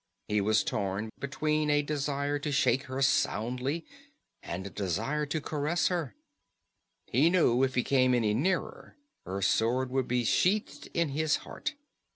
He 0.27 0.41
was 0.41 0.63
torn 0.63 1.11
between 1.19 1.69
a 1.69 1.83
desire 1.83 2.39
to 2.39 2.51
shake 2.51 2.85
her 2.85 3.03
soundly, 3.03 3.85
and 4.41 4.65
a 4.65 4.71
desire 4.71 5.27
to 5.27 5.39
caress 5.39 5.89
her. 5.89 6.15
He 7.05 7.29
knew 7.29 7.61
if 7.61 7.75
he 7.75 7.83
came 7.83 8.15
any 8.15 8.33
nearer 8.33 8.95
her 9.27 9.43
sword 9.43 9.91
would 9.91 10.07
be 10.07 10.23
sheathed 10.23 10.87
in 10.95 11.09
his 11.09 11.35
heart. 11.45 11.75